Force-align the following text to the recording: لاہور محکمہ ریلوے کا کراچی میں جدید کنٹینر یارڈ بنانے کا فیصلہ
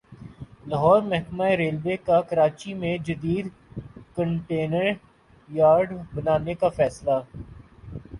لاہور 0.69 1.01
محکمہ 1.03 1.47
ریلوے 1.59 1.95
کا 2.05 2.19
کراچی 2.29 2.73
میں 2.73 2.95
جدید 3.05 3.47
کنٹینر 4.15 4.87
یارڈ 5.49 5.93
بنانے 6.15 6.53
کا 6.61 6.69
فیصلہ 6.77 7.19